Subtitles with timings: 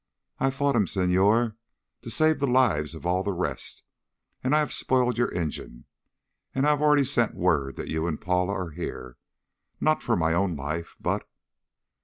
[0.39, 1.57] "I fought him, Senhor,
[2.01, 3.83] to save the lives of all the rest.
[4.43, 5.85] And I have spoiled your engine,
[6.55, 9.17] and I have already sent word that you and Paula are here.
[9.79, 11.29] Not for my own life, but...."